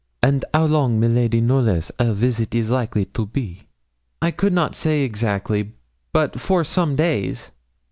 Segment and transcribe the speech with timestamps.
[0.23, 3.67] 'And how long miladi Knollys her visit is likely to be?'
[4.23, 5.73] 'I could not say exactly,
[6.11, 7.51] but for some days.'